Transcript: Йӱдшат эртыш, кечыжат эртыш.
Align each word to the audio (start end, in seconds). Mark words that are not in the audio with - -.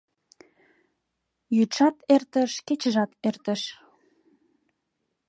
Йӱдшат 1.55 1.95
эртыш, 2.15 2.51
кечыжат 2.67 3.11
эртыш. 3.27 3.61